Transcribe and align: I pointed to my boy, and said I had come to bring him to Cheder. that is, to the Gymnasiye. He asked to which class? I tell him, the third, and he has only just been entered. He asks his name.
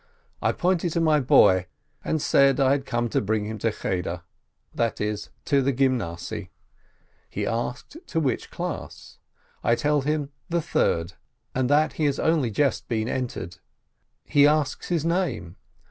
I 0.41 0.51
pointed 0.51 0.93
to 0.93 0.99
my 0.99 1.19
boy, 1.19 1.67
and 2.03 2.19
said 2.19 2.59
I 2.59 2.71
had 2.71 2.87
come 2.87 3.07
to 3.09 3.21
bring 3.21 3.45
him 3.45 3.59
to 3.59 3.71
Cheder. 3.71 4.23
that 4.73 4.99
is, 4.99 5.29
to 5.45 5.61
the 5.61 5.71
Gymnasiye. 5.71 6.49
He 7.29 7.45
asked 7.45 7.97
to 8.07 8.19
which 8.19 8.49
class? 8.49 9.19
I 9.63 9.75
tell 9.75 10.01
him, 10.01 10.31
the 10.49 10.59
third, 10.59 11.13
and 11.53 11.69
he 11.93 12.05
has 12.05 12.17
only 12.17 12.49
just 12.49 12.87
been 12.87 13.07
entered. 13.07 13.57
He 14.25 14.47
asks 14.47 14.87
his 14.87 15.05
name. 15.05 15.55